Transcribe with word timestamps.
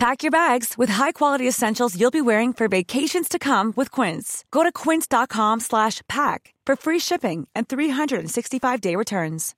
Pack 0.00 0.22
your 0.22 0.30
bags 0.30 0.78
with 0.78 0.88
high-quality 0.88 1.46
essentials 1.46 1.94
you'll 1.94 2.10
be 2.10 2.22
wearing 2.22 2.54
for 2.54 2.68
vacations 2.68 3.28
to 3.28 3.38
come 3.38 3.74
with 3.76 3.90
Quince. 3.90 4.46
Go 4.50 4.62
to 4.62 4.72
quince.com 4.72 5.60
slash 5.60 6.00
pack 6.08 6.54
for 6.64 6.74
free 6.74 6.98
shipping 6.98 7.46
and 7.54 7.68
365-day 7.68 8.96
returns. 8.96 9.54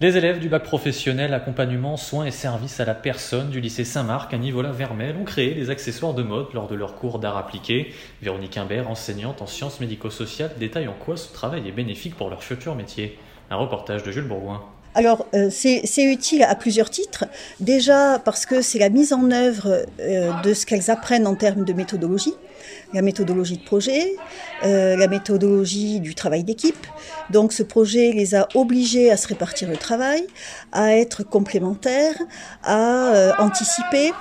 Les 0.00 0.16
élèves 0.16 0.40
du 0.40 0.48
bac 0.48 0.64
professionnel 0.64 1.32
accompagnement, 1.32 1.96
soins 1.96 2.26
et 2.26 2.32
services 2.32 2.80
à 2.80 2.84
la 2.84 2.94
personne 2.94 3.50
du 3.50 3.60
lycée 3.60 3.84
Saint-Marc 3.84 4.34
à 4.34 4.38
Nivola-Vermel 4.38 5.16
ont 5.16 5.24
créé 5.24 5.54
des 5.54 5.70
accessoires 5.70 6.14
de 6.14 6.24
mode 6.24 6.52
lors 6.52 6.66
de 6.66 6.74
leur 6.74 6.96
cours 6.96 7.20
d'art 7.20 7.36
appliqué. 7.36 7.94
Véronique 8.22 8.58
Imbert, 8.58 8.90
enseignante 8.90 9.40
en 9.40 9.46
sciences 9.46 9.78
médico-sociales, 9.78 10.50
détaille 10.58 10.88
en 10.88 10.94
quoi 10.94 11.16
ce 11.16 11.32
travail 11.32 11.68
est 11.68 11.72
bénéfique 11.72 12.16
pour 12.16 12.28
leur 12.28 12.42
futur 12.42 12.74
métier. 12.74 13.16
Un 13.50 13.56
reportage 13.56 14.02
de 14.02 14.10
Jules 14.10 14.26
Bourgoin. 14.26 14.62
Alors, 14.96 15.26
euh, 15.34 15.50
c'est 15.50 16.04
utile 16.04 16.42
à 16.42 16.54
plusieurs 16.54 16.88
titres. 16.88 17.26
Déjà 17.60 18.18
parce 18.18 18.46
que 18.46 18.62
c'est 18.62 18.78
la 18.78 18.88
mise 18.88 19.12
en 19.12 19.30
œuvre 19.30 19.84
euh, 20.00 20.32
de 20.42 20.54
ce 20.54 20.64
qu'elles 20.64 20.90
apprennent 20.90 21.26
en 21.26 21.34
termes 21.34 21.64
de 21.64 21.72
méthodologie 21.74 22.34
la 22.94 23.02
méthodologie 23.02 23.58
de 23.58 23.64
projet, 23.64 24.16
euh, 24.64 24.96
la 24.96 25.06
méthodologie 25.06 26.00
du 26.00 26.14
travail 26.14 26.44
d'équipe. 26.44 26.86
Donc 27.30 27.52
ce 27.52 27.62
projet 27.62 28.12
les 28.12 28.34
a 28.34 28.48
obligés 28.54 29.10
à 29.10 29.16
se 29.16 29.28
répartir 29.28 29.68
le 29.68 29.76
travail, 29.76 30.26
à 30.72 30.96
être 30.96 31.22
complémentaires, 31.22 32.16
à 32.62 33.34
anticiper. 33.38 34.12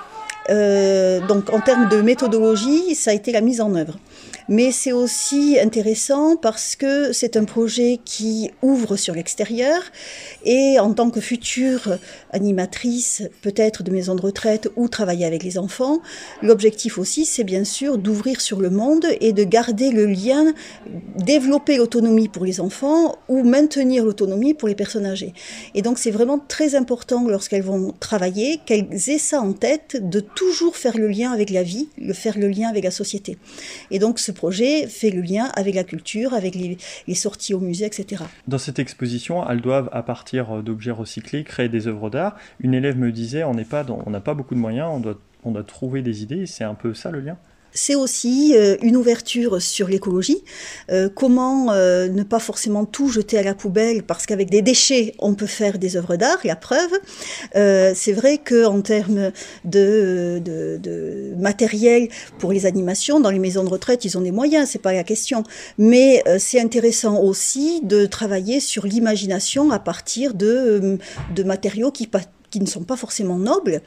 Donc 0.50 1.54
en 1.54 1.62
termes 1.62 1.90
de 1.90 2.02
méthodologie, 2.02 2.96
ça 2.96 3.12
a 3.12 3.14
été 3.14 3.32
la 3.32 3.42
mise 3.42 3.62
en 3.62 3.74
œuvre 3.76 3.96
mais 4.48 4.72
c'est 4.72 4.92
aussi 4.92 5.58
intéressant 5.60 6.36
parce 6.36 6.76
que 6.76 7.12
c'est 7.14 7.38
un 7.38 7.46
projet 7.46 8.00
qui 8.04 8.52
ouvre 8.62 8.96
sur 8.96 9.16
l'extérieur 9.16 9.82
et 10.44 10.80
en 10.80 10.94
tant 10.94 11.10
que 11.10 11.20
future 11.20 11.98
animatrice 12.32 13.24
peut-être 13.42 13.84
de 13.84 13.92
maison 13.92 14.16
de 14.16 14.22
retraite 14.22 14.70
ou 14.76 14.88
travailler 14.88 15.26
avec 15.26 15.44
les 15.44 15.58
enfants, 15.58 16.00
l'objectif 16.42 16.98
aussi 16.98 17.26
c'est 17.26 17.44
bien 17.44 17.64
sûr 17.64 17.98
d'ouvrir 17.98 18.42
sur 18.42 18.62
le 18.62 18.70
monde 18.70 19.06
et 19.22 19.34
de 19.34 19.44
garder 19.44 19.92
le 19.92 20.06
lien, 20.06 20.54
développer 21.18 21.78
l'autonomie 21.78 22.28
pour 22.28 22.46
les 22.46 22.60
enfants 22.60 23.18
ou 23.30 23.44
maintenir 23.44 24.06
l'autonomie 24.06 24.54
pour 24.54 24.68
les 24.68 24.76
personnes 24.76 25.06
âgées. 25.06 25.34
Et 25.74 25.82
donc 25.82 25.98
c'est 25.98 26.12
vraiment 26.12 26.40
très 26.40 26.76
important 26.76 27.28
lorsqu'elles 27.28 27.64
vont 27.64 27.94
travailler 28.00 28.60
qu'elles 28.66 28.88
aient 29.10 29.18
ça 29.18 29.42
en 29.42 29.54
tête 29.54 29.98
de 30.10 30.20
toujours 30.20 30.76
faire 30.78 30.98
le 30.98 31.08
lien 31.08 31.32
avec 31.32 31.50
la 31.50 31.64
vie, 31.64 31.90
le 31.98 32.14
faire 32.14 32.38
le 32.38 32.48
lien 32.48 32.70
avec 32.70 32.84
la 32.84 32.92
société. 32.92 33.38
Et 33.92 34.00
donc 34.00 34.15
ce 34.20 34.32
projet 34.32 34.88
fait 34.88 35.10
le 35.10 35.22
lien 35.22 35.46
avec 35.56 35.76
la 35.76 35.84
culture, 35.84 36.34
avec 36.34 36.56
les, 36.56 36.78
sorties 37.16 37.54
au 37.54 37.60
musée, 37.60 37.86
etc. 37.86 38.24
Dans 38.48 38.58
cette 38.58 38.80
exposition, 38.80 39.48
elles 39.50 39.62
doivent, 39.62 39.90
à 39.92 40.04
partir 40.04 40.62
d'objets 40.64 40.92
recyclés, 40.92 41.44
créer 41.44 41.70
des 41.70 41.88
œuvres 41.88 42.10
d'art. 42.10 42.36
Une 42.60 42.74
élève 42.74 42.98
me 42.98 43.12
disait, 43.12 43.44
on 43.44 43.54
n'a 43.54 44.20
pas 44.20 44.34
beaucoup 44.34 44.56
de 44.56 44.60
moyens, 44.60 44.90
on 44.92 45.00
doit, 45.00 45.20
on 45.44 45.52
doit 45.52 45.64
trouver 45.64 46.02
des 46.02 46.24
idées, 46.24 46.46
c'est 46.46 46.64
un 46.64 46.76
peu 46.76 46.94
ça 46.94 47.12
le 47.12 47.22
lien? 47.22 47.38
C'est 47.76 47.94
aussi 47.94 48.54
euh, 48.56 48.78
une 48.82 48.96
ouverture 48.96 49.62
sur 49.62 49.88
l'écologie. 49.88 50.44
Euh, 50.90 51.10
comment 51.14 51.72
euh, 51.72 52.08
ne 52.08 52.24
pas 52.24 52.40
forcément 52.40 52.86
tout 52.86 53.10
jeter 53.10 53.38
à 53.38 53.44
la 53.44 53.54
poubelle 53.54 54.04
parce 54.04 54.26
qu'avec 54.26 54.50
des 54.50 54.62
déchets 54.62 55.14
on 55.20 55.36
peut 55.36 55.46
faire 55.46 55.78
des 55.78 55.98
œuvres 55.98 56.16
d'art. 56.16 56.40
La 56.44 56.56
preuve, 56.56 56.92
c'est 57.54 58.14
vrai 58.14 58.38
que 58.38 58.66
en 58.66 58.82
termes 58.82 59.32
de, 59.66 60.42
matériel 61.38 62.08
pour 62.40 62.54
les 62.54 62.66
animations 62.66 63.20
dans 63.20 63.30
les 63.30 63.40
maisons 63.40 63.64
de 63.64 63.70
retraite, 63.70 64.06
ils 64.06 64.18
ont 64.18 64.22
des 64.22 64.32
moyens, 64.32 64.70
c'est 64.70 64.82
pas 64.82 64.94
la 64.94 65.04
question. 65.04 65.44
Mais 65.78 66.24
c'est 66.40 66.62
intéressant 66.62 67.22
aussi 67.22 67.82
de 67.84 68.06
travailler 68.06 68.60
sur 68.62 68.86
l'imagination 68.86 69.72
à 69.72 69.80
partir 69.80 70.34
de, 70.34 70.98
de 71.36 71.44
matériaux 71.44 71.92
qui 71.92 72.08
qui 72.56 72.62
ne 72.62 72.68
sont 72.68 72.86
pas 72.86 72.96
forcément 72.96 73.38
nobles. 73.38 73.82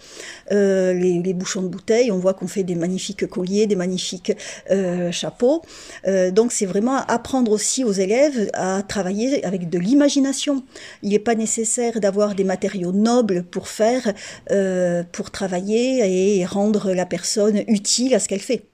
Euh, 0.52 0.92
les, 0.92 1.32
bouchons 1.32 1.62
de 1.62 1.68
bouteilles, 1.68 2.12
on 2.12 2.18
voit 2.18 2.34
qu'on 2.34 2.48
fait 2.48 2.64
des 2.64 2.74
magnifiques 2.74 3.26
colliers, 3.26 3.66
des 3.66 3.76
magnifiques 3.76 4.32
euh, 4.70 5.10
chapeaux. 5.10 5.62
Euh, 6.06 6.30
donc 6.30 6.52
c'est 6.52 6.66
vraiment 6.66 6.96
apprendre 6.96 7.50
aussi 7.50 7.82
aux 7.82 7.92
élèves 7.92 8.50
à 8.52 8.82
travailler 8.82 9.42
avec 9.46 9.70
de 9.70 9.78
l'imagination. 9.78 10.64
Il 11.02 11.12
n'est 11.12 11.18
pas 11.18 11.34
nécessaire 11.34 11.98
d'avoir 11.98 12.34
des 12.34 12.44
matériaux 12.44 12.92
nobles 12.92 13.42
pour 13.42 13.68
faire, 13.68 14.12
pour 15.12 15.30
travailler 15.30 16.40
et 16.40 16.44
rendre 16.44 16.92
la 16.92 17.06
personne 17.06 17.62
utile 17.68 18.14
à 18.14 18.18
ce 18.18 18.28
qu'elle 18.28 18.40
fait. 18.40 18.64